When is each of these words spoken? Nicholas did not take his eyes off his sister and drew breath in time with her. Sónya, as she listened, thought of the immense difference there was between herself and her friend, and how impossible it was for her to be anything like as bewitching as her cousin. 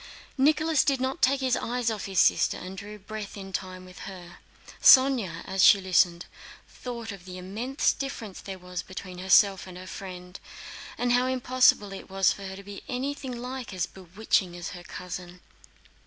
Nicholas 0.35 0.83
did 0.83 0.99
not 0.99 1.21
take 1.21 1.41
his 1.41 1.55
eyes 1.55 1.91
off 1.91 2.05
his 2.07 2.17
sister 2.17 2.57
and 2.57 2.75
drew 2.75 2.97
breath 2.97 3.37
in 3.37 3.53
time 3.53 3.85
with 3.85 3.99
her. 4.09 4.39
Sónya, 4.81 5.43
as 5.45 5.63
she 5.63 5.79
listened, 5.79 6.25
thought 6.67 7.11
of 7.11 7.25
the 7.25 7.37
immense 7.37 7.93
difference 7.93 8.41
there 8.41 8.57
was 8.57 8.81
between 8.81 9.19
herself 9.19 9.67
and 9.67 9.77
her 9.77 9.85
friend, 9.85 10.39
and 10.97 11.11
how 11.11 11.27
impossible 11.27 11.93
it 11.93 12.09
was 12.09 12.33
for 12.33 12.47
her 12.47 12.55
to 12.55 12.63
be 12.63 12.81
anything 12.87 13.37
like 13.37 13.75
as 13.75 13.85
bewitching 13.85 14.57
as 14.57 14.69
her 14.69 14.81
cousin. 14.83 15.39